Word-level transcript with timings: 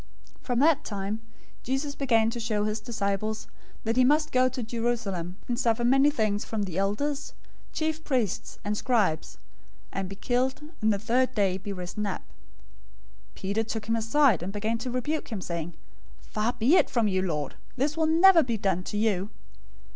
016:021 0.39 0.45
From 0.45 0.59
that 0.61 0.83
time, 0.83 1.21
Jesus 1.61 1.93
began 1.93 2.31
to 2.31 2.39
show 2.39 2.63
his 2.63 2.79
disciples 2.79 3.45
that 3.83 3.97
he 3.97 4.03
must 4.03 4.31
go 4.31 4.49
to 4.49 4.63
Jerusalem 4.63 5.35
and 5.47 5.59
suffer 5.59 5.85
many 5.85 6.09
things 6.09 6.43
from 6.43 6.63
the 6.63 6.75
elders, 6.75 7.33
chief 7.71 8.03
priests, 8.03 8.57
and 8.63 8.75
scribes, 8.75 9.37
and 9.91 10.09
be 10.09 10.15
killed, 10.15 10.61
and 10.81 10.91
the 10.91 10.97
third 10.97 11.35
day 11.35 11.59
be 11.59 11.71
raised 11.71 12.03
up. 12.03 12.21
016:022 13.35 13.35
Peter 13.35 13.63
took 13.63 13.85
him 13.85 13.95
aside, 13.95 14.41
and 14.41 14.51
began 14.51 14.79
to 14.79 14.89
rebuke 14.89 15.27
him, 15.31 15.39
saying, 15.39 15.75
"Far 16.19 16.53
be 16.53 16.75
it 16.77 16.89
from 16.89 17.07
you, 17.07 17.21
Lord! 17.21 17.53
This 17.75 17.95
will 17.95 18.07
never 18.07 18.41
be 18.41 18.57
done 18.57 18.81
to 18.85 18.97
you." 18.97 19.29